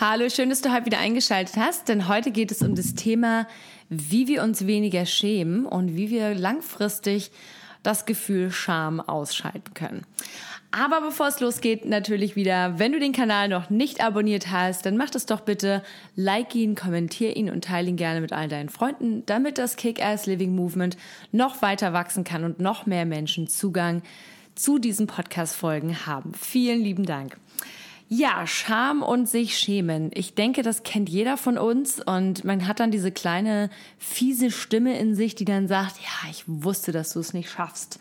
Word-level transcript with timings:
Hallo, 0.00 0.28
schön, 0.28 0.50
dass 0.50 0.60
du 0.60 0.72
heute 0.72 0.86
wieder 0.86 0.98
eingeschaltet 0.98 1.56
hast, 1.56 1.88
denn 1.88 2.08
heute 2.08 2.30
geht 2.30 2.50
es 2.50 2.62
um 2.62 2.74
das 2.74 2.94
Thema, 2.94 3.46
wie 3.88 4.28
wir 4.28 4.42
uns 4.42 4.66
weniger 4.66 5.06
schämen 5.06 5.66
und 5.66 5.96
wie 5.96 6.10
wir 6.10 6.34
langfristig 6.34 7.30
das 7.82 8.04
Gefühl 8.04 8.50
Scham 8.50 9.00
ausschalten 9.00 9.72
können. 9.74 10.04
Aber 10.72 11.00
bevor 11.00 11.28
es 11.28 11.38
losgeht, 11.38 11.84
natürlich 11.84 12.34
wieder, 12.34 12.80
wenn 12.80 12.90
du 12.90 12.98
den 12.98 13.12
Kanal 13.12 13.48
noch 13.48 13.70
nicht 13.70 14.02
abonniert 14.02 14.50
hast, 14.50 14.84
dann 14.84 14.96
mach 14.96 15.10
das 15.10 15.24
doch 15.24 15.40
bitte, 15.40 15.84
like 16.16 16.52
ihn, 16.56 16.74
kommentier 16.74 17.36
ihn 17.36 17.48
und 17.48 17.64
teile 17.64 17.88
ihn 17.88 17.96
gerne 17.96 18.20
mit 18.20 18.32
all 18.32 18.48
deinen 18.48 18.70
Freunden, 18.70 19.24
damit 19.26 19.58
das 19.58 19.76
Kick-Ass 19.76 20.26
Living 20.26 20.54
Movement 20.54 20.96
noch 21.30 21.62
weiter 21.62 21.92
wachsen 21.92 22.24
kann 22.24 22.42
und 22.42 22.58
noch 22.58 22.86
mehr 22.86 23.06
Menschen 23.06 23.46
Zugang 23.46 24.02
zu 24.54 24.78
diesen 24.78 25.06
Podcast-Folgen 25.06 26.06
haben. 26.06 26.32
Vielen 26.34 26.80
lieben 26.80 27.06
Dank. 27.06 27.36
Ja, 28.08 28.46
Scham 28.46 29.02
und 29.02 29.28
sich 29.28 29.56
schämen. 29.58 30.10
Ich 30.14 30.34
denke, 30.34 30.62
das 30.62 30.82
kennt 30.82 31.08
jeder 31.08 31.36
von 31.36 31.56
uns 31.56 32.00
und 32.00 32.44
man 32.44 32.68
hat 32.68 32.78
dann 32.78 32.90
diese 32.90 33.10
kleine 33.10 33.70
fiese 33.98 34.50
Stimme 34.50 34.98
in 34.98 35.14
sich, 35.14 35.34
die 35.34 35.46
dann 35.46 35.68
sagt, 35.68 35.96
ja, 35.96 36.30
ich 36.30 36.44
wusste, 36.46 36.92
dass 36.92 37.14
du 37.14 37.20
es 37.20 37.32
nicht 37.32 37.50
schaffst. 37.50 37.98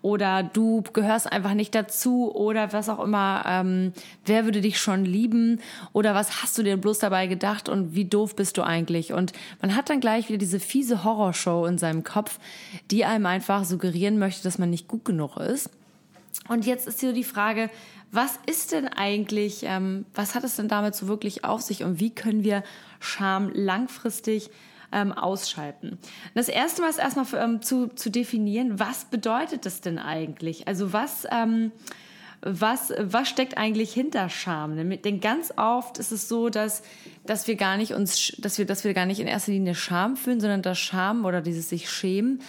Oder 0.00 0.42
du 0.42 0.82
gehörst 0.92 1.30
einfach 1.30 1.54
nicht 1.54 1.76
dazu 1.76 2.34
oder 2.34 2.72
was 2.72 2.88
auch 2.88 2.98
immer, 2.98 3.44
ähm, 3.46 3.92
wer 4.24 4.44
würde 4.44 4.60
dich 4.60 4.80
schon 4.80 5.04
lieben 5.04 5.60
oder 5.92 6.12
was 6.12 6.42
hast 6.42 6.58
du 6.58 6.64
dir 6.64 6.76
bloß 6.76 6.98
dabei 6.98 7.28
gedacht 7.28 7.68
und 7.68 7.94
wie 7.94 8.06
doof 8.06 8.34
bist 8.34 8.58
du 8.58 8.62
eigentlich? 8.62 9.12
Und 9.12 9.32
man 9.60 9.76
hat 9.76 9.90
dann 9.90 10.00
gleich 10.00 10.28
wieder 10.28 10.38
diese 10.38 10.58
fiese 10.58 11.04
Horrorshow 11.04 11.66
in 11.66 11.78
seinem 11.78 12.02
Kopf, 12.02 12.40
die 12.90 13.04
einem 13.04 13.26
einfach 13.26 13.64
suggerieren 13.64 14.18
möchte, 14.18 14.42
dass 14.42 14.58
man 14.58 14.70
nicht 14.70 14.88
gut 14.88 15.04
genug 15.04 15.36
ist. 15.36 15.70
Und 16.48 16.66
jetzt 16.66 16.86
ist 16.86 17.00
hier 17.00 17.12
die 17.12 17.24
Frage, 17.24 17.70
was 18.10 18.38
ist 18.46 18.72
denn 18.72 18.88
eigentlich, 18.88 19.62
ähm, 19.62 20.04
was 20.14 20.34
hat 20.34 20.44
es 20.44 20.56
denn 20.56 20.68
damit 20.68 20.94
so 20.94 21.08
wirklich 21.08 21.44
auf 21.44 21.62
sich 21.62 21.82
und 21.82 21.98
wie 21.98 22.10
können 22.10 22.44
wir 22.44 22.62
Scham 23.00 23.50
langfristig 23.54 24.50
ähm, 24.92 25.12
ausschalten? 25.12 25.98
Das 26.34 26.48
erste 26.48 26.82
Mal 26.82 26.90
ist 26.90 26.98
erstmal 26.98 27.24
für, 27.24 27.38
ähm, 27.38 27.62
zu, 27.62 27.88
zu 27.88 28.10
definieren, 28.10 28.78
was 28.78 29.06
bedeutet 29.06 29.64
das 29.64 29.80
denn 29.80 29.98
eigentlich? 29.98 30.68
Also 30.68 30.92
was, 30.92 31.26
ähm, 31.30 31.72
was, 32.42 32.92
was 32.98 33.28
steckt 33.28 33.56
eigentlich 33.56 33.94
hinter 33.94 34.28
Scham? 34.28 34.76
Denn 34.76 35.20
ganz 35.20 35.54
oft 35.56 35.98
ist 35.98 36.12
es 36.12 36.28
so, 36.28 36.50
dass, 36.50 36.82
dass 37.24 37.46
wir 37.46 37.54
gar 37.54 37.76
nicht 37.76 37.94
uns, 37.94 38.32
dass 38.38 38.58
wir, 38.58 38.66
dass 38.66 38.84
wir 38.84 38.92
gar 38.94 39.06
nicht 39.06 39.20
in 39.20 39.26
erster 39.26 39.52
Linie 39.52 39.74
Scham 39.74 40.16
fühlen, 40.16 40.40
sondern 40.40 40.60
das 40.60 40.78
Scham 40.78 41.24
oder 41.24 41.40
dieses 41.40 41.68
sich 41.68 41.88
schämen 41.88 42.42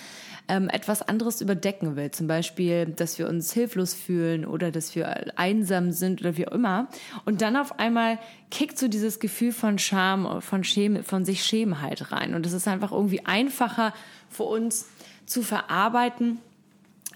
ähm, 0.48 0.70
etwas 0.70 1.02
anderes 1.02 1.42
überdecken 1.42 1.96
will. 1.96 2.12
Zum 2.12 2.28
Beispiel, 2.28 2.86
dass 2.86 3.18
wir 3.18 3.28
uns 3.28 3.54
hilflos 3.54 3.94
fühlen 3.94 4.46
oder 4.46 4.72
dass 4.72 4.96
wir 4.96 5.38
einsam 5.38 5.92
sind 5.92 6.22
oder 6.22 6.38
wie 6.38 6.48
auch 6.48 6.52
immer. 6.52 6.90
Und 7.26 7.42
dann 7.42 7.56
auf 7.56 7.80
einmal 7.80 8.20
kickt 8.52 8.78
so 8.78 8.88
dieses 8.88 9.20
Gefühl 9.20 9.52
von 9.52 9.80
Scham, 9.80 10.42
von, 10.42 10.64
Schäme, 10.64 11.04
von 11.04 11.26
sich 11.26 11.44
schämen 11.44 11.82
halt 11.82 12.12
rein. 12.12 12.34
Und 12.34 12.46
es 12.46 12.54
ist 12.54 12.68
einfach 12.68 12.92
irgendwie 12.92 13.26
einfacher 13.26 13.94
für 14.30 14.44
uns 14.44 14.90
zu 15.26 15.42
verarbeiten. 15.42 16.40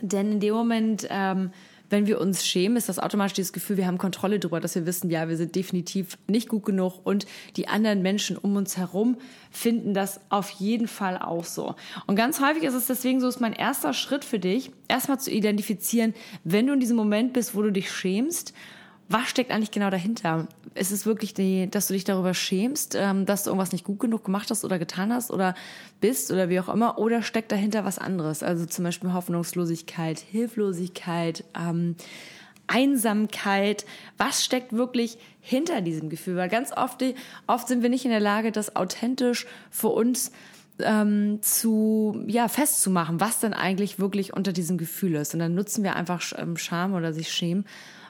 Denn 0.01 0.33
in 0.33 0.39
dem 0.39 0.53
Moment 0.53 1.07
ähm, 1.09 1.51
wenn 1.89 2.07
wir 2.07 2.19
uns 2.19 2.45
schämen, 2.45 2.77
ist 2.77 2.89
das 2.89 2.99
automatisch 2.99 3.33
dieses 3.33 3.53
Gefühl, 3.53 3.77
wir 3.77 3.87
haben 3.87 3.97
Kontrolle 3.97 4.39
darüber, 4.39 4.59
dass 4.59 4.75
wir 4.75 4.85
wissen, 4.85 5.09
ja, 5.09 5.29
wir 5.29 5.37
sind 5.37 5.55
definitiv 5.55 6.17
nicht 6.27 6.49
gut 6.49 6.65
genug 6.65 7.05
und 7.05 7.25
die 7.55 7.67
anderen 7.67 8.01
Menschen 8.01 8.37
um 8.37 8.55
uns 8.55 8.77
herum 8.77 9.17
finden 9.51 9.93
das 9.93 10.19
auf 10.29 10.49
jeden 10.49 10.87
Fall 10.87 11.17
auch 11.17 11.45
so. 11.45 11.75
Und 12.05 12.15
ganz 12.15 12.41
häufig 12.41 12.63
ist 12.63 12.73
es 12.73 12.87
deswegen 12.87 13.19
so, 13.21 13.27
ist 13.27 13.41
mein 13.41 13.53
erster 13.53 13.93
Schritt 13.93 14.25
für 14.25 14.39
dich, 14.39 14.71
erstmal 14.87 15.19
zu 15.19 15.31
identifizieren, 15.31 16.13
wenn 16.43 16.67
du 16.67 16.73
in 16.73 16.79
diesem 16.79 16.97
Moment 16.97 17.33
bist, 17.33 17.55
wo 17.55 17.61
du 17.61 17.71
dich 17.71 17.91
schämst 17.91 18.53
was 19.09 19.29
steckt 19.29 19.51
eigentlich 19.51 19.71
genau 19.71 19.89
dahinter? 19.89 20.47
Ist 20.75 20.91
es 20.91 21.05
wirklich, 21.05 21.33
die, 21.33 21.69
dass 21.69 21.87
du 21.87 21.93
dich 21.93 22.03
darüber 22.03 22.33
schämst, 22.33 22.95
ähm, 22.95 23.25
dass 23.25 23.43
du 23.43 23.49
irgendwas 23.49 23.71
nicht 23.71 23.83
gut 23.83 23.99
genug 23.99 24.25
gemacht 24.25 24.49
hast 24.49 24.65
oder 24.65 24.79
getan 24.79 25.13
hast 25.13 25.31
oder 25.31 25.55
bist 25.99 26.31
oder 26.31 26.49
wie 26.49 26.59
auch 26.59 26.69
immer? 26.69 26.97
Oder 26.97 27.21
steckt 27.21 27.51
dahinter 27.51 27.85
was 27.85 27.99
anderes? 27.99 28.43
Also 28.43 28.65
zum 28.65 28.83
Beispiel 28.83 29.13
Hoffnungslosigkeit, 29.13 30.19
Hilflosigkeit, 30.19 31.43
ähm, 31.57 31.95
Einsamkeit. 32.67 33.85
Was 34.17 34.43
steckt 34.43 34.73
wirklich 34.73 35.17
hinter 35.39 35.81
diesem 35.81 36.09
Gefühl? 36.09 36.35
Weil 36.35 36.49
ganz 36.49 36.71
oft, 36.75 37.03
oft 37.47 37.67
sind 37.67 37.81
wir 37.81 37.89
nicht 37.89 38.05
in 38.05 38.11
der 38.11 38.19
Lage, 38.19 38.51
das 38.51 38.75
authentisch 38.75 39.47
für 39.71 39.89
uns 39.89 40.31
ähm, 40.79 41.39
zu 41.41 42.23
ja 42.27 42.47
festzumachen, 42.47 43.19
was 43.19 43.39
denn 43.39 43.53
eigentlich 43.53 43.99
wirklich 43.99 44.33
unter 44.33 44.53
diesem 44.53 44.77
Gefühl 44.77 45.15
ist. 45.15 45.33
Und 45.33 45.39
dann 45.39 45.55
nutzen 45.55 45.83
wir 45.83 45.95
einfach 45.95 46.21
ähm, 46.37 46.57
Scham 46.57 46.93
oder 46.93 47.13
sich 47.13 47.31
schämen 47.31 47.65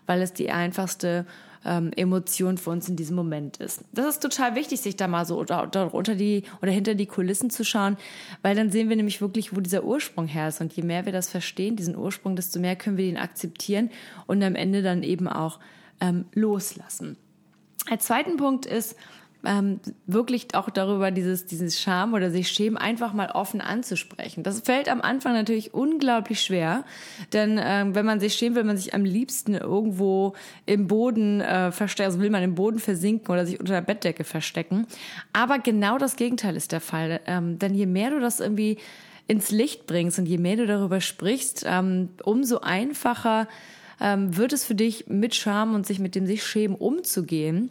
weil 0.08 0.22
es 0.22 0.34
die 0.34 0.50
einfachste 0.50 1.26
ähm, 1.66 1.92
Emotion 1.96 2.58
für 2.58 2.70
uns 2.70 2.88
in 2.90 2.96
diesem 2.96 3.16
Moment 3.16 3.58
ist. 3.58 3.84
Das 3.92 4.06
ist 4.06 4.20
total 4.22 4.56
wichtig, 4.56 4.82
sich 4.82 4.96
da 4.96 5.08
mal 5.08 5.26
so 5.26 5.38
oder, 5.38 5.64
oder 5.64 5.94
unter 5.94 6.16
die 6.16 6.44
oder 6.62 6.72
hinter 6.72 6.96
die 6.96 7.06
Kulissen 7.06 7.50
zu 7.50 7.64
schauen, 7.64 7.98
weil 8.42 8.56
dann 8.56 8.72
sehen 8.72 8.90
wir 8.90 8.96
nämlich 8.96 9.22
wirklich, 9.22 9.56
wo 9.56 9.62
dieser 9.62 9.84
Ursprung 9.84 10.28
her 10.28 10.48
ist. 10.48 10.62
Und 10.62 10.74
je 10.74 10.84
mehr 10.84 11.06
wir 11.06 11.14
das 11.14 11.30
verstehen, 11.30 11.76
diesen 11.76 11.96
Ursprung, 11.96 12.36
desto 12.36 12.60
mehr 12.60 12.76
können 12.76 12.98
wir 12.98 13.06
ihn 13.06 13.18
akzeptieren 13.18 13.90
und 14.26 14.44
am 14.44 14.56
Ende 14.56 14.82
dann 14.82 15.04
eben 15.04 15.28
auch 15.28 15.60
ähm, 16.00 16.26
loslassen. 16.34 17.18
Als 17.90 18.06
zweiten 18.06 18.38
Punkt 18.38 18.66
ist, 18.66 18.96
ähm, 19.48 19.80
wirklich 20.06 20.54
auch 20.54 20.70
darüber 20.70 21.10
dieses, 21.10 21.46
dieses 21.46 21.80
Scham 21.80 22.14
oder 22.14 22.30
sich 22.30 22.50
schämen 22.50 22.78
einfach 22.78 23.14
mal 23.14 23.32
offen 23.32 23.62
anzusprechen. 23.62 24.44
Das 24.44 24.60
fällt 24.60 24.90
am 24.90 25.00
Anfang 25.00 25.34
natürlich 25.34 25.74
unglaublich 25.74 26.42
schwer, 26.42 26.84
denn 27.32 27.58
ähm, 27.64 27.96
wenn 27.96 28.06
man 28.06 28.20
sich 28.20 28.34
schämt, 28.34 28.58
will 28.58 28.66
man 28.66 28.76
sich 28.76 28.94
am 28.94 29.06
liebsten 29.06 29.56
irgendwo 29.56 30.34
im 30.66 30.88
Boden 30.88 31.40
äh, 31.40 31.72
verstecken, 31.72 32.08
also 32.08 32.20
will 32.20 32.30
man 32.30 32.44
im 32.44 32.56
Boden 32.56 32.80
versinken 32.80 33.32
oder 33.32 33.46
sich 33.46 33.60
unter 33.60 33.74
der 33.74 33.82
Bettdecke 33.82 34.26
verstecken. 34.26 34.86
Aber 35.32 35.60
genau 35.60 35.98
das 35.98 36.18
Gegenteil 36.18 36.58
ist 36.58 36.74
der 36.74 36.82
Fall, 36.82 37.22
ähm, 37.26 37.58
denn 37.58 37.74
je 37.74 37.86
mehr 37.86 38.10
du 38.10 38.20
das 38.20 38.42
irgendwie 38.42 38.78
ins 39.28 39.50
Licht 39.50 39.88
bringst 39.88 40.20
und 40.20 40.26
je 40.26 40.38
mehr 40.38 40.58
du 40.58 40.68
darüber 40.68 41.00
sprichst, 41.00 41.64
ähm, 41.66 42.10
umso 42.24 42.60
einfacher 42.60 43.48
ähm, 44.02 44.36
wird 44.36 44.52
es 44.52 44.66
für 44.66 44.76
dich 44.76 45.08
mit 45.08 45.36
Scham 45.36 45.74
und 45.74 45.88
sich 45.88 46.00
mit 46.00 46.16
dem 46.16 46.26
sich 46.26 46.44
schämen 46.44 46.76
umzugehen. 46.76 47.70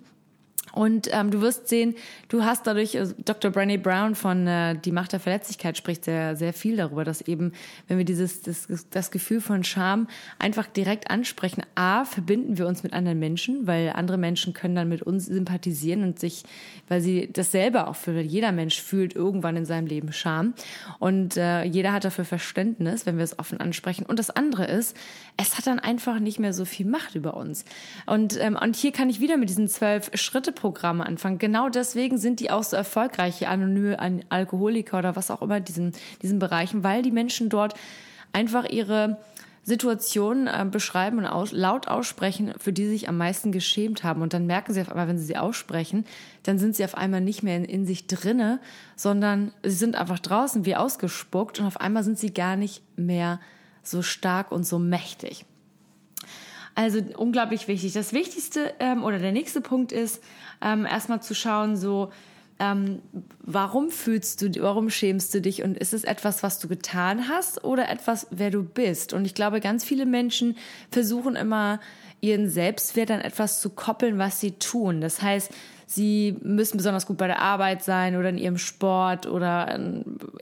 Und 0.77 1.09
ähm, 1.11 1.31
du 1.31 1.41
wirst 1.41 1.69
sehen, 1.69 1.95
du 2.29 2.45
hast 2.45 2.67
dadurch, 2.67 2.95
äh, 2.97 3.07
Dr. 3.25 3.51
Brené 3.51 3.79
Brown 3.79 4.15
von 4.15 4.47
äh, 4.47 4.77
Die 4.77 4.93
Macht 4.93 5.13
der 5.13 5.21
Verletzlichkeit 5.21 5.79
spricht 5.79 6.05
sehr, 6.05 6.37
sehr 6.37 6.53
viel 6.53 6.77
darüber, 6.77 7.03
dass 7.03 7.23
eben, 7.23 7.53
wenn 7.89 7.97
wir 7.97 8.05
dieses, 8.05 8.43
das, 8.43 8.69
das 8.91 9.11
Gefühl 9.11 9.41
von 9.41 9.65
Scham 9.65 10.07
einfach 10.39 10.67
direkt 10.67 11.11
ansprechen, 11.11 11.63
A, 11.77 12.05
verbinden 12.05 12.59
wir 12.59 12.67
uns 12.67 12.83
mit 12.83 12.93
anderen 12.93 13.19
Menschen, 13.19 13.67
weil 13.67 13.89
andere 13.95 14.19
Menschen 14.19 14.53
können 14.53 14.75
dann 14.75 14.91
mit 14.91 15.03
uns 15.03 15.25
sympathisieren 15.25 16.03
und 16.03 16.19
sich, 16.19 16.43
weil 16.89 17.01
sie 17.01 17.31
dasselbe 17.33 17.87
auch 17.87 17.97
fühlen. 17.97 18.29
Jeder 18.29 18.53
Mensch 18.53 18.79
fühlt 18.79 19.17
irgendwann 19.17 19.57
in 19.57 19.65
seinem 19.65 19.87
Leben 19.87 20.13
Scham. 20.13 20.53
Und 20.99 21.39
äh, 21.39 21.65
jeder 21.65 21.95
hat 21.95 22.05
dafür 22.05 22.27
Verständnis, 22.27 23.07
wenn 23.07 23.17
wir 23.17 23.25
es 23.25 23.39
offen 23.39 23.61
ansprechen. 23.61 24.05
Und 24.05 24.19
das 24.19 24.29
andere 24.29 24.67
ist, 24.67 24.95
es 25.39 25.57
hat 25.57 25.67
dann 25.67 25.79
einfach 25.79 26.19
nicht 26.19 26.39
mehr 26.39 26.53
so 26.53 26.67
viel 26.67 26.85
Macht 26.85 27.15
über 27.15 27.35
uns. 27.35 27.65
Und, 28.05 28.39
ähm, 28.39 28.59
und 28.61 28.77
hier 28.77 28.93
kann 28.93 29.09
ich 29.09 29.21
wieder 29.21 29.39
mit 29.39 29.49
diesen 29.49 29.69
zwölf 29.69 30.11
Schritte 30.13 30.53
Programme 30.67 31.07
anfangen. 31.07 31.39
Genau 31.39 31.69
deswegen 31.69 32.19
sind 32.19 32.41
die 32.41 32.51
auch 32.51 32.65
so 32.65 32.77
erfolgreich, 32.77 33.47
anonyme 33.47 33.97
Alkoholiker 34.31 34.99
oder 34.99 35.15
was 35.15 35.31
auch 35.31 35.41
immer, 35.41 35.61
diesen, 35.61 35.93
diesen 36.23 36.41
Bereichen, 36.41 36.83
weil 36.83 37.03
die 37.03 37.13
Menschen 37.13 37.49
dort 37.49 37.75
einfach 38.33 38.65
ihre 38.69 39.19
Situationen 39.63 40.49
äh, 40.49 40.67
beschreiben 40.69 41.19
und 41.19 41.27
aus, 41.27 41.53
laut 41.53 41.87
aussprechen, 41.87 42.53
für 42.59 42.73
die 42.73 42.87
sie 42.87 42.91
sich 42.91 43.09
am 43.09 43.17
meisten 43.17 43.53
geschämt 43.53 44.03
haben. 44.03 44.23
Und 44.23 44.33
dann 44.33 44.47
merken 44.47 44.75
sie 44.75 44.81
auf 44.81 44.91
einmal, 44.91 45.07
wenn 45.07 45.19
sie 45.19 45.25
sie 45.25 45.37
aussprechen, 45.37 46.05
dann 46.43 46.59
sind 46.59 46.75
sie 46.75 46.85
auf 46.85 46.97
einmal 46.97 47.21
nicht 47.21 47.45
mehr 47.45 47.57
in, 47.57 47.65
in 47.65 47.87
sich 47.87 48.09
drinne, 48.09 48.59
sondern 48.97 49.53
sie 49.63 49.71
sind 49.71 49.95
einfach 49.95 50.19
draußen 50.19 50.67
wie 50.67 50.75
ausgespuckt 50.75 51.61
und 51.61 51.67
auf 51.67 51.81
einmal 51.81 52.03
sind 52.03 52.19
sie 52.19 52.35
gar 52.35 52.57
nicht 52.57 52.83
mehr 52.99 53.39
so 53.85 54.03
stark 54.03 54.51
und 54.51 54.67
so 54.67 54.81
mächtig. 54.81 55.45
Also 56.77 57.01
unglaublich 57.17 57.69
wichtig. 57.69 57.95
Das 57.95 58.13
Wichtigste 58.13 58.75
ähm, 58.81 59.03
oder 59.03 59.19
der 59.19 59.33
nächste 59.33 59.63
Punkt 59.63 59.93
ist, 59.93 60.23
ähm, 60.63 60.85
erstmal 60.85 61.23
zu 61.23 61.35
schauen, 61.35 61.75
so 61.77 62.13
ähm, 62.59 63.01
warum 63.41 63.91
fühlst 63.91 64.43
du, 64.43 64.63
warum 64.63 64.91
schämst 64.91 65.33
du 65.33 65.41
dich 65.41 65.63
und 65.63 65.79
ist 65.79 65.95
es 65.95 66.05
etwas, 66.05 66.43
was 66.43 66.59
du 66.59 66.69
getan 66.69 67.29
hast 67.29 67.65
oder 67.65 67.89
etwas, 67.89 68.27
wer 68.31 68.51
du 68.51 68.63
bist? 68.63 69.15
Und 69.15 69.25
ich 69.25 69.35
glaube, 69.35 69.61
ganz 69.61 69.85
viele 69.85 70.05
Menschen 70.05 70.55
versuchen 70.91 71.35
immer 71.35 71.81
ihren 72.21 72.51
Selbstwert 72.51 73.11
an 73.11 73.23
etwas 73.23 73.63
zu 73.63 73.71
koppeln, 73.71 74.19
was 74.19 74.41
sie 74.41 74.53
tun. 74.53 75.01
Das 75.01 75.23
heißt, 75.23 75.51
sie 75.87 76.37
müssen 76.43 76.77
besonders 76.77 77.07
gut 77.07 77.17
bei 77.17 77.27
der 77.27 77.41
Arbeit 77.41 77.85
sein 77.85 78.17
oder 78.17 78.29
in 78.29 78.39
ihrem 78.39 78.59
Sport 78.59 79.27
oder 79.27 79.75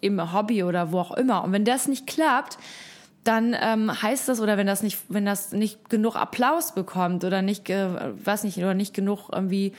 im 0.00 0.32
Hobby 0.32 0.64
oder 0.64 0.90
wo 0.90 0.98
auch 0.98 1.16
immer. 1.16 1.44
Und 1.44 1.52
wenn 1.52 1.64
das 1.64 1.86
nicht 1.86 2.08
klappt, 2.08 2.58
dann 3.24 3.56
ähm, 3.58 4.02
heißt 4.02 4.28
das 4.28 4.40
oder 4.40 4.56
wenn 4.56 4.66
das 4.66 4.82
nicht 4.82 4.98
wenn 5.08 5.24
das 5.24 5.52
nicht 5.52 5.88
genug 5.88 6.14
Applaus 6.14 6.74
bekommt 6.74 7.24
oder 7.24 7.42
nicht 7.42 7.68
äh, 7.70 7.88
weiß 8.24 8.44
nicht 8.44 8.58
oder 8.58 8.74
nicht 8.74 8.94
genug 8.94 9.30
irgendwie 9.32 9.72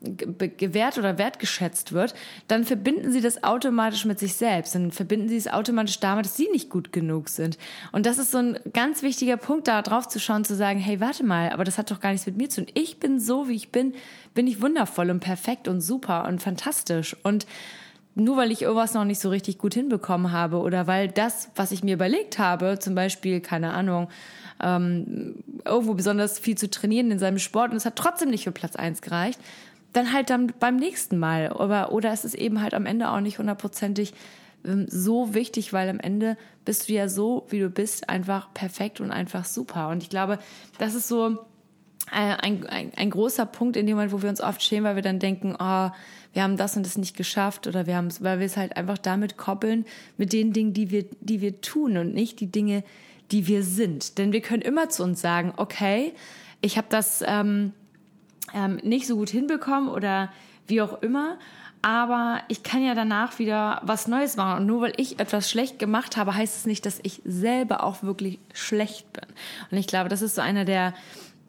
gewährt 0.00 0.98
oder 0.98 1.18
wertgeschätzt 1.18 1.92
wird, 1.92 2.14
dann 2.48 2.64
verbinden 2.64 3.12
sie 3.12 3.20
das 3.20 3.42
automatisch 3.42 4.04
mit 4.04 4.18
sich 4.18 4.34
selbst. 4.34 4.74
Dann 4.74 4.92
verbinden 4.92 5.28
sie 5.28 5.36
es 5.36 5.48
automatisch 5.48 5.98
damit, 6.00 6.26
dass 6.26 6.36
sie 6.36 6.48
nicht 6.52 6.68
gut 6.68 6.92
genug 6.92 7.28
sind. 7.28 7.56
Und 7.92 8.06
das 8.06 8.18
ist 8.18 8.30
so 8.30 8.38
ein 8.38 8.58
ganz 8.72 9.02
wichtiger 9.02 9.36
Punkt, 9.36 9.68
da 9.68 9.82
drauf 9.82 10.06
zu 10.06 10.20
schauen, 10.20 10.44
zu 10.44 10.54
sagen, 10.54 10.78
hey, 10.78 11.00
warte 11.00 11.24
mal, 11.24 11.50
aber 11.50 11.64
das 11.64 11.78
hat 11.78 11.90
doch 11.90 12.00
gar 12.00 12.12
nichts 12.12 12.26
mit 12.26 12.36
mir 12.36 12.48
zu 12.48 12.64
tun. 12.64 12.74
Ich 12.74 13.00
bin 13.00 13.18
so, 13.20 13.48
wie 13.48 13.56
ich 13.56 13.70
bin, 13.70 13.94
bin 14.34 14.46
ich 14.46 14.60
wundervoll 14.60 15.10
und 15.10 15.20
perfekt 15.20 15.66
und 15.66 15.80
super 15.80 16.26
und 16.28 16.42
fantastisch. 16.42 17.16
Und 17.22 17.46
nur 18.16 18.38
weil 18.38 18.50
ich 18.50 18.62
irgendwas 18.62 18.94
noch 18.94 19.04
nicht 19.04 19.20
so 19.20 19.28
richtig 19.28 19.58
gut 19.58 19.74
hinbekommen 19.74 20.32
habe 20.32 20.58
oder 20.58 20.86
weil 20.86 21.08
das, 21.08 21.50
was 21.54 21.70
ich 21.70 21.84
mir 21.84 21.94
überlegt 21.94 22.38
habe, 22.38 22.78
zum 22.78 22.94
Beispiel, 22.94 23.40
keine 23.40 23.74
Ahnung, 23.74 24.08
ähm, 24.62 25.44
irgendwo 25.66 25.92
besonders 25.92 26.38
viel 26.38 26.56
zu 26.56 26.70
trainieren 26.70 27.10
in 27.10 27.18
seinem 27.18 27.38
Sport 27.38 27.72
und 27.72 27.76
es 27.76 27.84
hat 27.84 27.96
trotzdem 27.96 28.30
nicht 28.30 28.44
für 28.44 28.52
Platz 28.52 28.74
eins 28.74 29.02
gereicht, 29.02 29.38
dann 29.92 30.14
halt 30.14 30.30
dann 30.30 30.52
beim 30.58 30.76
nächsten 30.76 31.18
Mal. 31.18 31.48
Aber, 31.50 31.92
oder 31.92 32.10
es 32.10 32.24
ist 32.24 32.34
eben 32.34 32.62
halt 32.62 32.72
am 32.72 32.86
Ende 32.86 33.10
auch 33.10 33.20
nicht 33.20 33.38
hundertprozentig 33.38 34.14
ähm, 34.64 34.86
so 34.88 35.34
wichtig, 35.34 35.74
weil 35.74 35.90
am 35.90 36.00
Ende 36.00 36.38
bist 36.64 36.88
du 36.88 36.94
ja 36.94 37.08
so, 37.08 37.46
wie 37.50 37.60
du 37.60 37.68
bist, 37.68 38.08
einfach 38.08 38.52
perfekt 38.54 39.02
und 39.02 39.10
einfach 39.10 39.44
super. 39.44 39.88
Und 39.88 40.02
ich 40.02 40.08
glaube, 40.08 40.38
das 40.78 40.94
ist 40.94 41.08
so 41.08 41.44
ein, 42.10 42.66
ein, 42.66 42.92
ein 42.94 43.10
großer 43.10 43.46
Punkt 43.46 43.76
in 43.76 43.86
dem 43.86 43.96
Moment, 43.96 44.12
wo 44.12 44.22
wir 44.22 44.30
uns 44.30 44.40
oft 44.40 44.62
schämen, 44.62 44.84
weil 44.84 44.96
wir 44.96 45.02
dann 45.02 45.18
denken, 45.18 45.56
oh, 45.58 45.90
wir 46.32 46.42
haben 46.42 46.56
das 46.56 46.76
und 46.76 46.84
das 46.86 46.98
nicht 46.98 47.16
geschafft 47.16 47.66
oder 47.66 47.86
wir 47.86 47.96
haben 47.96 48.08
es, 48.08 48.22
weil 48.22 48.38
wir 48.38 48.46
es 48.46 48.56
halt 48.56 48.76
einfach 48.76 48.98
damit 48.98 49.36
koppeln 49.36 49.84
mit 50.16 50.32
den 50.32 50.52
Dingen, 50.52 50.72
die 50.72 50.90
wir, 50.90 51.06
die 51.20 51.40
wir 51.40 51.60
tun 51.60 51.96
und 51.96 52.14
nicht 52.14 52.40
die 52.40 52.50
Dinge, 52.50 52.84
die 53.32 53.46
wir 53.46 53.62
sind. 53.62 54.18
Denn 54.18 54.32
wir 54.32 54.40
können 54.40 54.62
immer 54.62 54.88
zu 54.88 55.02
uns 55.02 55.20
sagen, 55.20 55.54
okay, 55.56 56.12
ich 56.60 56.76
habe 56.76 56.86
das 56.90 57.24
ähm, 57.26 57.72
ähm, 58.54 58.76
nicht 58.82 59.06
so 59.06 59.16
gut 59.16 59.30
hinbekommen 59.30 59.88
oder 59.88 60.30
wie 60.66 60.80
auch 60.80 61.02
immer. 61.02 61.38
Aber 61.82 62.40
ich 62.48 62.62
kann 62.62 62.84
ja 62.84 62.94
danach 62.94 63.38
wieder 63.38 63.80
was 63.84 64.08
Neues 64.08 64.36
machen. 64.36 64.60
Und 64.60 64.66
nur 64.66 64.82
weil 64.82 64.92
ich 64.96 65.20
etwas 65.20 65.50
schlecht 65.50 65.78
gemacht 65.78 66.16
habe, 66.16 66.34
heißt 66.34 66.56
es 66.56 66.66
nicht, 66.66 66.84
dass 66.84 66.98
ich 67.02 67.22
selber 67.24 67.84
auch 67.84 68.02
wirklich 68.02 68.40
schlecht 68.52 69.12
bin. 69.12 69.26
Und 69.70 69.78
ich 69.78 69.86
glaube, 69.86 70.08
das 70.08 70.22
ist 70.22 70.34
so 70.34 70.42
einer 70.42 70.64
der, 70.64 70.94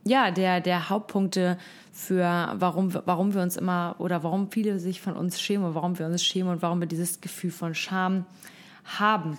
ja, 0.08 0.32
der, 0.32 0.62
der 0.62 0.90
Hauptpunkte 0.90 1.58
für, 1.92 2.56
warum, 2.56 2.94
warum 3.06 3.34
wir 3.34 3.42
uns 3.42 3.58
immer 3.58 3.96
oder 4.00 4.24
warum 4.24 4.52
viele 4.52 4.80
sich 4.80 5.02
von 5.02 5.16
uns 5.16 5.42
schämen 5.42 5.68
und 5.68 5.76
warum 5.76 5.98
wir 5.98 6.06
uns 6.06 6.24
schämen 6.24 6.52
und 6.52 6.62
warum 6.62 6.80
wir 6.80 6.88
dieses 6.88 7.22
Gefühl 7.22 7.52
von 7.52 7.74
Scham 7.74 8.26
haben. 8.86 9.38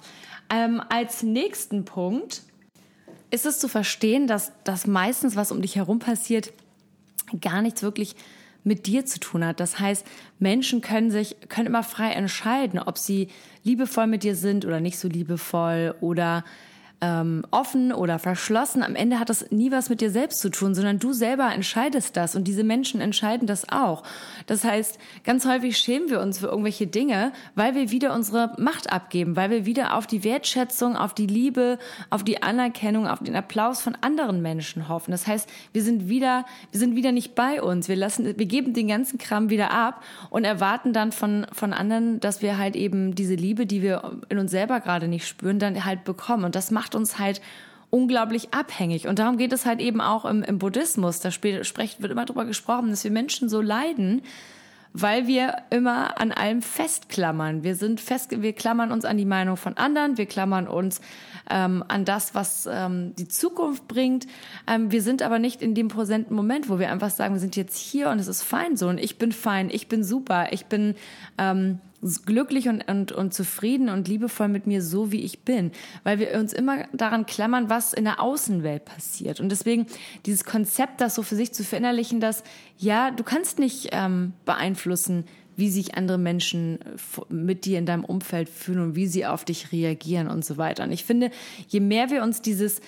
Ähm, 0.50 0.82
als 0.88 1.22
nächsten 1.22 1.84
Punkt 1.84 2.42
ist 3.30 3.46
es 3.46 3.58
zu 3.58 3.68
verstehen, 3.68 4.26
dass 4.26 4.52
das 4.64 4.86
meistens, 4.86 5.36
was 5.36 5.52
um 5.52 5.62
dich 5.62 5.76
herum 5.76 5.98
passiert, 5.98 6.52
gar 7.40 7.62
nichts 7.62 7.82
wirklich 7.82 8.16
mit 8.64 8.86
dir 8.86 9.06
zu 9.06 9.20
tun 9.20 9.44
hat. 9.44 9.60
Das 9.60 9.78
heißt, 9.78 10.06
Menschen 10.38 10.80
können 10.80 11.10
sich, 11.10 11.36
können 11.48 11.66
immer 11.66 11.82
frei 11.82 12.10
entscheiden, 12.12 12.78
ob 12.78 12.98
sie 12.98 13.28
liebevoll 13.62 14.06
mit 14.06 14.24
dir 14.24 14.34
sind 14.34 14.64
oder 14.64 14.80
nicht 14.80 14.98
so 14.98 15.08
liebevoll 15.08 15.94
oder 16.00 16.44
ähm, 17.00 17.44
offen 17.50 17.92
oder 17.92 18.18
verschlossen. 18.18 18.82
Am 18.82 18.96
Ende 18.96 19.20
hat 19.20 19.28
das 19.28 19.50
nie 19.50 19.70
was 19.70 19.88
mit 19.88 20.00
dir 20.00 20.10
selbst 20.10 20.40
zu 20.40 20.50
tun, 20.50 20.74
sondern 20.74 20.98
du 20.98 21.12
selber 21.12 21.52
entscheidest 21.52 22.16
das 22.16 22.34
und 22.34 22.44
diese 22.44 22.64
Menschen 22.64 23.00
entscheiden 23.00 23.46
das 23.46 23.68
auch. 23.68 24.02
Das 24.46 24.64
heißt, 24.64 24.98
ganz 25.24 25.46
häufig 25.46 25.78
schämen 25.78 26.10
wir 26.10 26.20
uns 26.20 26.38
für 26.38 26.46
irgendwelche 26.46 26.86
Dinge, 26.86 27.32
weil 27.54 27.74
wir 27.74 27.90
wieder 27.90 28.14
unsere 28.14 28.52
Macht 28.58 28.92
abgeben, 28.92 29.36
weil 29.36 29.50
wir 29.50 29.66
wieder 29.66 29.96
auf 29.96 30.06
die 30.06 30.24
Wertschätzung, 30.24 30.96
auf 30.96 31.14
die 31.14 31.26
Liebe, 31.26 31.78
auf 32.10 32.24
die 32.24 32.42
Anerkennung, 32.42 33.06
auf 33.06 33.20
den 33.20 33.36
Applaus 33.36 33.80
von 33.80 33.96
anderen 34.00 34.42
Menschen 34.42 34.88
hoffen. 34.88 35.12
Das 35.12 35.26
heißt, 35.26 35.48
wir 35.72 35.82
sind 35.82 36.08
wieder, 36.08 36.46
wir 36.72 36.80
sind 36.80 36.96
wieder 36.96 37.12
nicht 37.12 37.34
bei 37.34 37.62
uns. 37.62 37.88
Wir 37.88 37.96
lassen, 37.96 38.24
wir 38.24 38.46
geben 38.46 38.74
den 38.74 38.88
ganzen 38.88 39.18
Kram 39.18 39.50
wieder 39.50 39.70
ab 39.70 40.02
und 40.30 40.44
erwarten 40.44 40.92
dann 40.92 41.12
von, 41.12 41.46
von 41.52 41.72
anderen, 41.72 42.18
dass 42.20 42.42
wir 42.42 42.58
halt 42.58 42.74
eben 42.74 43.14
diese 43.14 43.34
Liebe, 43.34 43.66
die 43.66 43.82
wir 43.82 44.18
in 44.28 44.38
uns 44.38 44.50
selber 44.50 44.80
gerade 44.80 45.06
nicht 45.06 45.26
spüren, 45.26 45.58
dann 45.58 45.84
halt 45.84 46.04
bekommen. 46.04 46.44
Und 46.44 46.54
das 46.54 46.70
macht 46.70 46.87
macht 46.88 46.94
uns 46.94 47.18
halt 47.18 47.42
unglaublich 47.90 48.54
abhängig. 48.54 49.08
Und 49.08 49.18
darum 49.18 49.36
geht 49.36 49.52
es 49.52 49.66
halt 49.66 49.80
eben 49.80 50.00
auch 50.00 50.24
im, 50.24 50.42
im 50.42 50.58
Buddhismus. 50.58 51.20
Da 51.20 51.30
spricht, 51.30 52.00
wird 52.00 52.12
immer 52.12 52.24
darüber 52.24 52.46
gesprochen, 52.46 52.90
dass 52.90 53.04
wir 53.04 53.10
Menschen 53.10 53.50
so 53.50 53.60
leiden, 53.60 54.22
weil 54.94 55.26
wir 55.26 55.56
immer 55.68 56.18
an 56.18 56.32
allem 56.32 56.62
festklammern. 56.62 57.62
Wir 57.62 57.74
sind 57.74 58.00
fest, 58.00 58.30
wir 58.30 58.52
klammern 58.54 58.90
uns 58.90 59.04
an 59.04 59.18
die 59.18 59.26
Meinung 59.26 59.58
von 59.58 59.76
anderen, 59.76 60.16
wir 60.16 60.24
klammern 60.24 60.66
uns 60.66 61.02
ähm, 61.50 61.84
an 61.88 62.06
das, 62.06 62.34
was 62.34 62.66
ähm, 62.70 63.14
die 63.16 63.28
Zukunft 63.28 63.86
bringt. 63.86 64.26
Ähm, 64.66 64.90
wir 64.90 65.02
sind 65.02 65.20
aber 65.20 65.38
nicht 65.38 65.60
in 65.60 65.74
dem 65.74 65.88
präsenten 65.88 66.34
Moment, 66.34 66.70
wo 66.70 66.78
wir 66.78 66.90
einfach 66.90 67.10
sagen, 67.10 67.34
wir 67.34 67.40
sind 67.40 67.56
jetzt 67.56 67.76
hier 67.76 68.08
und 68.08 68.18
es 68.18 68.28
ist 68.28 68.42
fein 68.42 68.78
so 68.78 68.88
und 68.88 68.98
ich 68.98 69.18
bin 69.18 69.32
fein, 69.32 69.68
ich 69.70 69.88
bin 69.88 70.02
super, 70.02 70.52
ich 70.52 70.66
bin 70.66 70.94
ähm, 71.36 71.80
glücklich 72.00 72.68
und, 72.68 72.86
und, 72.88 73.12
und 73.12 73.34
zufrieden 73.34 73.88
und 73.88 74.06
liebevoll 74.06 74.48
mit 74.48 74.66
mir 74.66 74.82
so, 74.82 75.10
wie 75.10 75.22
ich 75.22 75.40
bin, 75.40 75.72
weil 76.04 76.18
wir 76.18 76.38
uns 76.38 76.52
immer 76.52 76.84
daran 76.92 77.26
klammern, 77.26 77.70
was 77.70 77.92
in 77.92 78.04
der 78.04 78.20
Außenwelt 78.20 78.84
passiert. 78.84 79.40
Und 79.40 79.48
deswegen 79.48 79.86
dieses 80.26 80.44
Konzept, 80.44 81.00
das 81.00 81.14
so 81.14 81.22
für 81.22 81.34
sich 81.34 81.52
zu 81.52 81.64
verinnerlichen, 81.64 82.20
dass 82.20 82.44
ja, 82.78 83.10
du 83.10 83.24
kannst 83.24 83.58
nicht 83.58 83.88
ähm, 83.92 84.32
beeinflussen, 84.44 85.24
wie 85.56 85.70
sich 85.70 85.96
andere 85.96 86.18
Menschen 86.18 86.78
äh, 86.80 87.34
mit 87.34 87.64
dir 87.64 87.78
in 87.78 87.86
deinem 87.86 88.04
Umfeld 88.04 88.48
fühlen 88.48 88.80
und 88.80 88.94
wie 88.94 89.08
sie 89.08 89.26
auf 89.26 89.44
dich 89.44 89.72
reagieren 89.72 90.28
und 90.28 90.44
so 90.44 90.56
weiter. 90.56 90.84
Und 90.84 90.92
ich 90.92 91.04
finde, 91.04 91.30
je 91.66 91.80
mehr 91.80 92.10
wir 92.10 92.22
uns 92.22 92.40
dieses 92.42 92.80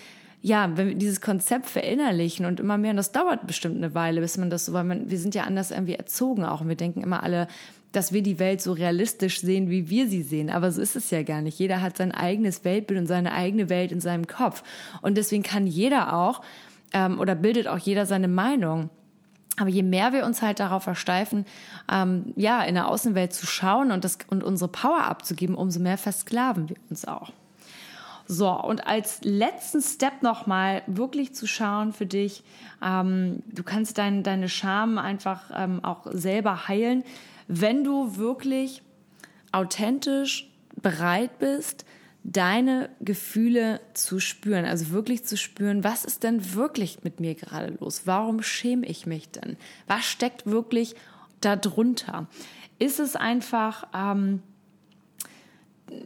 ja, 0.42 0.74
wenn 0.76 0.88
wir 0.88 0.94
dieses 0.94 1.20
Konzept 1.20 1.66
verinnerlichen 1.66 2.46
und 2.46 2.60
immer 2.60 2.78
mehr, 2.78 2.92
und 2.92 2.96
das 2.96 3.12
dauert 3.12 3.46
bestimmt 3.46 3.76
eine 3.76 3.94
Weile, 3.94 4.22
bis 4.22 4.38
man 4.38 4.48
das 4.48 4.64
so, 4.64 4.72
weil 4.72 4.84
man, 4.84 5.10
wir 5.10 5.18
sind 5.18 5.34
ja 5.34 5.44
anders 5.44 5.70
irgendwie 5.70 5.94
erzogen 5.94 6.44
auch 6.44 6.62
und 6.62 6.68
wir 6.68 6.76
denken 6.76 7.02
immer 7.02 7.22
alle, 7.22 7.46
dass 7.92 8.12
wir 8.12 8.22
die 8.22 8.38
Welt 8.38 8.60
so 8.60 8.72
realistisch 8.72 9.40
sehen, 9.40 9.68
wie 9.70 9.90
wir 9.90 10.08
sie 10.08 10.22
sehen. 10.22 10.50
Aber 10.50 10.70
so 10.70 10.80
ist 10.80 10.96
es 10.96 11.10
ja 11.10 11.22
gar 11.22 11.42
nicht. 11.42 11.58
Jeder 11.58 11.80
hat 11.80 11.96
sein 11.96 12.12
eigenes 12.12 12.64
Weltbild 12.64 13.00
und 13.00 13.06
seine 13.06 13.32
eigene 13.32 13.68
Welt 13.68 13.92
in 13.92 14.00
seinem 14.00 14.26
Kopf. 14.26 14.62
Und 15.02 15.16
deswegen 15.16 15.42
kann 15.42 15.66
jeder 15.66 16.14
auch 16.14 16.42
ähm, 16.92 17.18
oder 17.18 17.34
bildet 17.34 17.66
auch 17.66 17.78
jeder 17.78 18.06
seine 18.06 18.28
Meinung. 18.28 18.90
Aber 19.56 19.68
je 19.68 19.82
mehr 19.82 20.12
wir 20.12 20.24
uns 20.24 20.40
halt 20.40 20.60
darauf 20.60 20.84
versteifen, 20.84 21.44
ähm, 21.90 22.32
ja, 22.36 22.62
in 22.62 22.76
der 22.76 22.88
Außenwelt 22.88 23.32
zu 23.32 23.46
schauen 23.46 23.90
und, 23.90 24.04
das, 24.04 24.18
und 24.28 24.42
unsere 24.42 24.70
Power 24.70 25.02
abzugeben, 25.02 25.54
umso 25.54 25.80
mehr 25.80 25.98
versklaven 25.98 26.68
wir 26.68 26.76
uns 26.88 27.06
auch. 27.06 27.32
So, 28.26 28.48
und 28.48 28.86
als 28.86 29.22
letzten 29.24 29.82
Step 29.82 30.22
nochmal 30.22 30.82
wirklich 30.86 31.34
zu 31.34 31.48
schauen 31.48 31.92
für 31.92 32.06
dich, 32.06 32.44
ähm, 32.80 33.42
du 33.52 33.64
kannst 33.64 33.98
dein, 33.98 34.22
deine 34.22 34.48
Scham 34.48 34.98
einfach 34.98 35.50
ähm, 35.52 35.84
auch 35.84 36.06
selber 36.12 36.68
heilen, 36.68 37.02
wenn 37.52 37.82
du 37.82 38.16
wirklich 38.16 38.80
authentisch 39.50 40.48
bereit 40.80 41.40
bist, 41.40 41.84
deine 42.22 42.90
Gefühle 43.00 43.80
zu 43.92 44.20
spüren, 44.20 44.64
also 44.64 44.90
wirklich 44.90 45.24
zu 45.24 45.36
spüren, 45.36 45.82
was 45.82 46.04
ist 46.04 46.22
denn 46.22 46.54
wirklich 46.54 47.02
mit 47.02 47.18
mir 47.18 47.34
gerade 47.34 47.74
los? 47.80 48.02
Warum 48.04 48.42
schäme 48.42 48.86
ich 48.86 49.04
mich 49.06 49.30
denn? 49.30 49.56
Was 49.88 50.04
steckt 50.04 50.46
wirklich 50.46 50.94
darunter? 51.40 52.28
Ist 52.78 53.00
es 53.00 53.16
einfach, 53.16 53.88
ähm, 53.94 54.42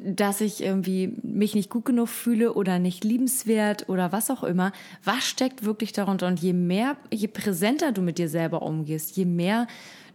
dass 0.03 0.41
ich 0.41 0.63
irgendwie 0.63 1.13
mich 1.23 1.55
nicht 1.55 1.69
gut 1.69 1.85
genug 1.85 2.09
fühle 2.09 2.55
oder 2.55 2.79
nicht 2.79 3.05
liebenswert 3.05 3.91
oder 3.91 4.13
was 4.13 4.31
auch 4.31 4.45
immer? 4.45 4.73
Was 5.03 5.27
steckt 5.27 5.65
wirklich 5.65 5.93
darunter? 5.93 6.27
Und 6.27 6.41
je 6.41 6.55
mehr, 6.55 6.97
je 7.13 7.29
präsenter 7.29 7.93
du 7.93 8.01
mit 8.01 8.17
dir 8.17 8.31
selber 8.31 8.63
umgehst, 8.63 9.15
je 9.17 9.27
mehr 9.27 9.67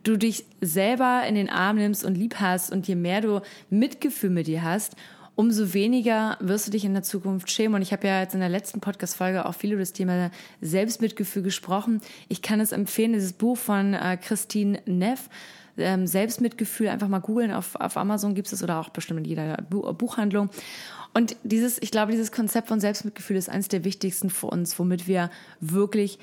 du 0.03 0.17
dich 0.17 0.45
selber 0.61 1.23
in 1.27 1.35
den 1.35 1.49
Arm 1.49 1.77
nimmst 1.77 2.05
und 2.05 2.15
lieb 2.15 2.35
hast 2.39 2.71
und 2.71 2.87
je 2.87 2.95
mehr 2.95 3.21
du 3.21 3.41
Mitgefühl 3.69 4.29
mit 4.29 4.47
dir 4.47 4.63
hast, 4.63 4.95
umso 5.39 5.73
weniger 5.73 6.37
wirst 6.41 6.67
du 6.67 6.71
dich 6.71 6.83
in 6.83 6.93
der 6.93 7.03
Zukunft 7.03 7.49
schämen. 7.49 7.75
Und 7.75 7.81
ich 7.81 7.93
habe 7.93 8.05
ja 8.05 8.19
jetzt 8.19 8.33
in 8.33 8.41
der 8.41 8.49
letzten 8.49 8.81
Podcast-Folge 8.81 9.45
auch 9.45 9.55
viel 9.55 9.71
über 9.71 9.81
das 9.81 9.93
Thema 9.93 10.31
Selbstmitgefühl 10.59 11.43
gesprochen. 11.43 12.01
Ich 12.27 12.41
kann 12.41 12.59
es 12.59 12.73
empfehlen, 12.73 13.13
dieses 13.13 13.31
Buch 13.31 13.57
von 13.57 13.93
äh, 13.93 14.17
Christine 14.17 14.81
Neff, 14.85 15.29
ähm, 15.77 16.07
Selbstmitgefühl, 16.07 16.89
einfach 16.89 17.07
mal 17.07 17.19
googeln. 17.19 17.51
Auf, 17.51 17.75
auf 17.75 17.97
Amazon 17.97 18.35
gibt 18.35 18.51
es 18.51 18.63
oder 18.63 18.79
auch 18.79 18.89
bestimmt 18.89 19.19
in 19.19 19.25
jeder 19.25 19.57
Bu 19.69 19.93
Buchhandlung. 19.93 20.49
Und 21.13 21.35
dieses, 21.43 21.81
ich 21.81 21.91
glaube, 21.91 22.11
dieses 22.11 22.31
Konzept 22.31 22.67
von 22.67 22.79
Selbstmitgefühl 22.79 23.35
ist 23.35 23.49
eines 23.49 23.67
der 23.67 23.83
wichtigsten 23.83 24.29
für 24.29 24.47
uns, 24.47 24.77
womit 24.77 25.07
wir 25.07 25.31
wirklich 25.59 26.19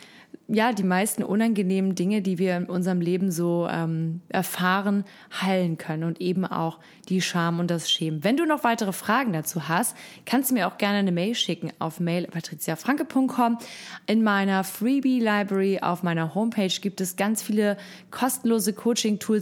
ja, 0.48 0.72
die 0.72 0.84
meisten 0.84 1.24
unangenehmen 1.24 1.94
Dinge, 1.96 2.22
die 2.22 2.38
wir 2.38 2.56
in 2.56 2.66
unserem 2.66 3.00
Leben 3.00 3.32
so 3.32 3.66
ähm, 3.68 4.20
erfahren, 4.28 5.04
heilen 5.42 5.76
können 5.76 6.04
und 6.04 6.20
eben 6.20 6.44
auch 6.44 6.78
die 7.08 7.20
Scham 7.20 7.58
und 7.58 7.68
das 7.68 7.90
Schämen. 7.90 8.22
Wenn 8.22 8.36
du 8.36 8.46
noch 8.46 8.62
weitere 8.62 8.92
Fragen 8.92 9.32
dazu 9.32 9.68
hast, 9.68 9.96
kannst 10.24 10.50
du 10.50 10.54
mir 10.54 10.68
auch 10.68 10.78
gerne 10.78 10.98
eine 10.98 11.10
Mail 11.10 11.34
schicken 11.34 11.72
auf 11.80 11.98
mail.patriziafranke.com. 11.98 13.58
In 14.06 14.22
meiner 14.22 14.62
Freebie 14.62 15.18
Library 15.18 15.80
auf 15.80 16.04
meiner 16.04 16.34
Homepage 16.34 16.74
gibt 16.80 17.00
es 17.00 17.16
ganz 17.16 17.42
viele 17.42 17.76
kostenlose 18.12 18.72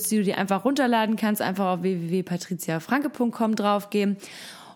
Coaching-Tools, 0.04 0.08
die 0.08 0.16
du 0.16 0.22
dir 0.22 0.38
einfach 0.38 0.64
runterladen 0.64 1.16
kannst. 1.16 1.42
Einfach 1.42 1.66
auf 1.66 1.82
www.patriziafranke.com 1.82 3.56
draufgehen. 3.56 4.16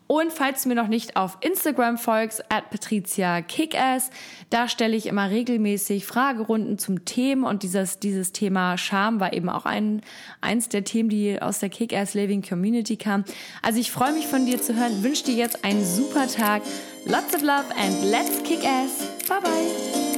Und 0.06 0.32
falls 0.32 0.62
du 0.62 0.70
mir 0.70 0.74
noch 0.74 0.88
nicht 0.88 1.16
auf 1.16 1.36
Instagram 1.42 1.98
folgst, 1.98 2.42
at 2.50 2.70
Patricia 2.70 3.42
Kickass, 3.42 4.10
da 4.48 4.66
stelle 4.66 4.96
ich 4.96 5.04
immer 5.04 5.28
regelmäßig 5.28 6.06
Fragerunden 6.06 6.78
zum 6.78 7.04
Themen 7.04 7.44
und 7.44 7.62
dieses, 7.62 7.98
dieses 7.98 8.32
Thema 8.32 8.78
Scham 8.78 9.20
war 9.20 9.34
eben 9.34 9.50
auch 9.50 9.66
ein, 9.66 10.00
eins 10.40 10.70
der 10.70 10.84
Themen, 10.84 11.10
die 11.10 11.42
aus 11.42 11.58
der 11.58 11.68
Kickass 11.68 12.14
Living 12.14 12.40
Community 12.40 12.96
kam. 12.96 13.24
Also 13.60 13.80
ich 13.80 13.92
freue 13.92 14.14
mich 14.14 14.26
von 14.26 14.46
dir 14.46 14.62
zu 14.62 14.74
hören, 14.74 15.02
wünsche 15.02 15.24
dir 15.24 15.34
jetzt 15.34 15.62
einen 15.62 15.84
super 15.84 16.26
Tag, 16.26 16.62
lots 17.04 17.34
of 17.34 17.42
love 17.42 17.66
and 17.78 18.02
let's 18.10 18.42
kick 18.44 18.64
ass. 18.64 19.06
Bye 19.28 19.40
bye. 19.42 20.17